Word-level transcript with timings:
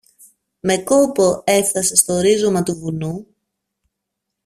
Με 0.59 0.77
κόπο 0.77 1.41
έφθασε 1.45 1.95
στο 1.95 2.19
ρίζωμα 2.19 2.63
του 2.63 2.75
βουνού 2.75 3.27